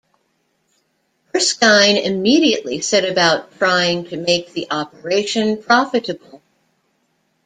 Erskine 1.35 1.95
immediately 1.95 2.81
set 2.81 3.07
about 3.07 3.55
trying 3.59 4.03
to 4.05 4.17
make 4.17 4.51
the 4.51 4.65
operation 4.71 5.61
profitable. 5.61 6.41